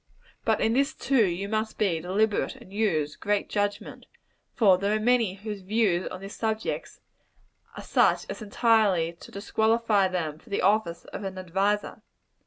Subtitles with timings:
[0.45, 4.07] But in this, too, you must be deliberate, and use great judgment;
[4.55, 6.97] for there are many whose views on this subject
[7.77, 12.01] are such as entirely to disqualify them for the office of an adviser.